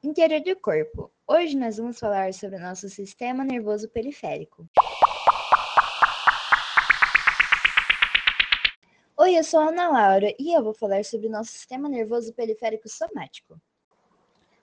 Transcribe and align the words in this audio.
Interior 0.00 0.40
do 0.40 0.54
corpo. 0.60 1.10
Hoje 1.26 1.56
nós 1.56 1.76
vamos 1.76 1.98
falar 1.98 2.32
sobre 2.32 2.56
o 2.56 2.60
nosso 2.60 2.88
sistema 2.88 3.42
nervoso 3.42 3.88
periférico. 3.88 4.64
Oi, 9.16 9.36
eu 9.36 9.42
sou 9.42 9.58
a 9.58 9.70
Ana 9.70 9.88
Laura 9.88 10.32
e 10.38 10.56
eu 10.56 10.62
vou 10.62 10.72
falar 10.72 11.04
sobre 11.04 11.26
o 11.26 11.30
nosso 11.30 11.50
sistema 11.50 11.88
nervoso 11.88 12.32
periférico 12.32 12.88
somático. 12.88 13.60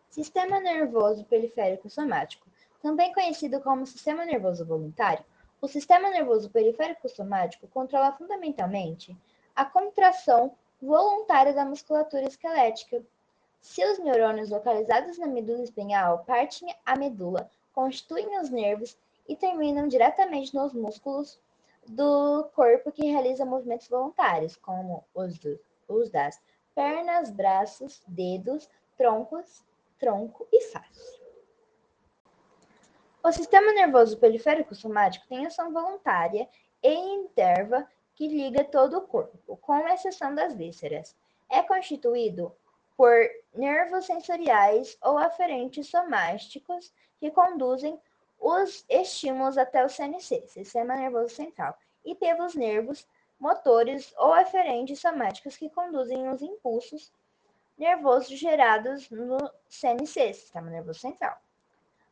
Sistema 0.10 0.62
nervoso 0.62 1.26
periférico 1.26 1.90
somático, 1.90 2.48
também 2.82 3.12
conhecido 3.12 3.60
como 3.60 3.86
sistema 3.86 4.24
nervoso 4.24 4.66
voluntário, 4.66 5.26
o 5.60 5.68
sistema 5.68 6.10
nervoso 6.12 6.50
periférico 6.50 7.10
somático 7.10 7.68
controla 7.68 8.14
fundamentalmente 8.14 9.14
a 9.54 9.66
contração 9.66 10.56
voluntária 10.82 11.54
da 11.54 11.66
musculatura 11.66 12.24
esquelética 12.24 13.04
se 13.62 13.84
os 13.84 14.00
neurônios 14.00 14.50
localizados 14.50 15.18
na 15.18 15.28
medula 15.28 15.64
espinhal 15.64 16.24
partem 16.26 16.74
a 16.86 16.96
medula, 16.96 17.50
constituem 17.74 18.40
os 18.40 18.50
nervos 18.50 18.98
e 19.28 19.36
terminam 19.36 19.88
diretamente 19.88 20.54
nos 20.54 20.74
músculos 20.74 21.40
do 21.88 22.50
corpo 22.56 22.92
que 22.92 23.06
realizam 23.06 23.46
movimentos 23.46 23.88
voluntários, 23.88 24.56
como 24.56 25.04
os, 25.14 25.38
do, 25.38 25.60
os 25.88 26.10
das 26.10 26.40
pernas, 26.74 27.30
braços, 27.32 28.04
dedos, 28.08 28.70
troncos, 28.98 29.64
tronco 29.98 30.48
e 30.52 30.62
face. 30.62 31.22
O 33.24 33.32
sistema 33.32 33.72
nervoso 33.74 34.18
periférico 34.18 34.76
somático 34.76 35.28
tem 35.28 35.46
ação 35.46 35.74
voluntária 35.74 36.48
e 36.84 36.94
interva 36.94 37.88
que 38.14 38.28
liga 38.28 38.64
todo 38.64 38.98
o 38.98 39.08
corpo, 39.08 39.58
com 39.58 39.88
exceção 39.88 40.34
das 40.36 40.54
vísceras. 40.56 41.16
É 41.50 41.62
constituído 41.62 42.56
por 42.98 43.14
nervos 43.54 44.06
sensoriais 44.06 44.98
ou 45.02 45.18
aferentes 45.18 45.88
somásticos 45.88 46.94
que 47.20 47.32
conduzem 47.32 48.00
os 48.40 48.86
estímulos 48.90 49.58
até 49.58 49.84
o 49.84 49.90
CNC, 49.90 50.48
Sistema 50.48 50.96
Nervoso 50.96 51.34
Central, 51.34 51.78
e 52.04 52.14
pelos 52.14 52.56
nervos 52.56 53.08
motores 53.40 54.14
ou 54.18 54.34
aferentes 54.34 55.00
somáticos 55.00 55.58
que 55.58 55.70
conduzem 55.70 56.30
os 56.30 56.42
impulsos 56.42 57.12
nervosos 57.78 58.38
gerados 58.38 59.10
no 59.10 59.38
CNC, 59.68 60.34
Sistema 60.34 60.70
Nervoso 60.70 61.00
Central, 61.00 61.38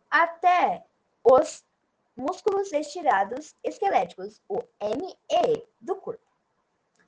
até 0.09 0.84
os 1.23 1.64
músculos 2.16 2.72
estirados 2.73 3.56
esqueléticos, 3.64 4.42
o 4.50 4.62
ME, 4.81 5.68
do 5.80 5.95
corpo. 5.95 6.22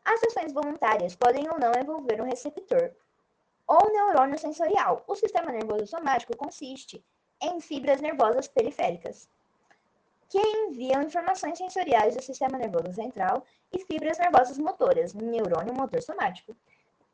As 0.04 0.24
ações 0.24 0.54
voluntárias 0.54 1.16
podem 1.16 1.50
ou 1.50 1.60
não 1.60 1.72
envolver 1.80 2.22
um 2.22 2.26
receptor 2.26 2.96
ou 3.68 3.92
neurônio 3.92 4.38
sensorial. 4.38 5.04
O 5.08 5.16
sistema 5.16 5.52
nervoso 5.52 5.88
somático 5.88 6.36
consiste 6.38 7.04
em 7.42 7.60
fibras 7.60 8.02
nervosas 8.02 8.48
periféricas, 8.48 9.28
que 10.30 10.40
enviam 10.40 11.04
informações 11.04 11.58
sensoriais 11.58 12.16
do 12.16 12.22
sistema 12.22 12.58
nervoso 12.58 12.94
central, 12.94 13.44
e 13.72 13.80
fibras 13.80 14.18
nervosas 14.18 14.58
motoras, 14.58 15.14
neurônio 15.14 15.74
motor 15.74 16.02
somático, 16.02 16.56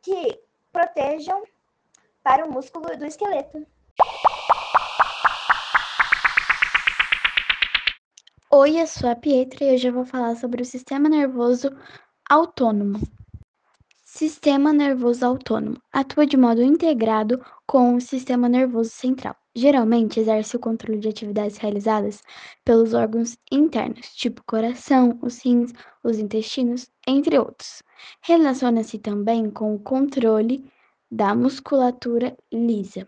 que 0.01 0.39
protejam 0.71 1.43
para 2.23 2.45
o 2.45 2.51
músculo 2.51 2.95
do 2.97 3.05
esqueleto. 3.05 3.65
Oi, 8.51 8.81
eu 8.81 8.87
sou 8.87 9.09
a 9.09 9.15
Pietra 9.15 9.63
e 9.63 9.73
hoje 9.73 9.87
eu 9.87 9.93
vou 9.93 10.05
falar 10.05 10.35
sobre 10.35 10.61
o 10.61 10.65
sistema 10.65 11.07
nervoso 11.07 11.69
autônomo. 12.29 12.99
Sistema 14.13 14.73
nervoso 14.73 15.25
autônomo 15.25 15.77
atua 15.89 16.27
de 16.27 16.35
modo 16.35 16.61
integrado 16.61 17.41
com 17.65 17.95
o 17.95 18.01
sistema 18.01 18.49
nervoso 18.49 18.89
central. 18.89 19.37
Geralmente 19.55 20.19
exerce 20.19 20.53
o 20.53 20.59
controle 20.59 20.99
de 20.99 21.07
atividades 21.07 21.55
realizadas 21.55 22.21
pelos 22.65 22.93
órgãos 22.93 23.37
internos, 23.49 24.13
tipo 24.13 24.43
coração, 24.45 25.17
os 25.21 25.39
rins, 25.39 25.71
os 26.03 26.19
intestinos, 26.19 26.91
entre 27.07 27.39
outros. 27.39 27.81
Relaciona-se 28.21 28.99
também 28.99 29.49
com 29.49 29.73
o 29.73 29.79
controle 29.79 30.69
da 31.09 31.33
musculatura 31.33 32.37
lisa 32.51 33.07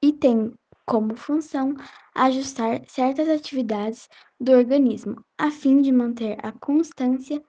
e 0.00 0.12
tem 0.12 0.54
como 0.86 1.16
função 1.16 1.74
ajustar 2.14 2.82
certas 2.86 3.28
atividades 3.28 4.08
do 4.40 4.52
organismo, 4.52 5.24
a 5.36 5.50
fim 5.50 5.82
de 5.82 5.90
manter 5.90 6.38
a 6.40 6.52
constância 6.52 7.42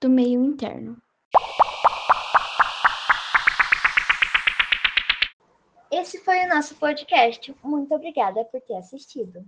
do 0.00 0.08
meio 0.08 0.44
interno. 0.44 0.96
Esse 5.90 6.18
foi 6.18 6.44
o 6.44 6.48
nosso 6.48 6.74
podcast. 6.74 7.54
Muito 7.62 7.94
obrigada 7.94 8.44
por 8.44 8.60
ter 8.60 8.76
assistido. 8.76 9.44